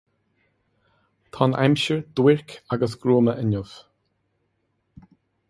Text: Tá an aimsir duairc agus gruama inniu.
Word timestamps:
Tá 1.35 1.43
an 1.47 1.53
aimsir 1.65 1.99
duairc 2.21 2.55
agus 2.77 2.97
gruama 3.05 3.37
inniu. 3.45 3.71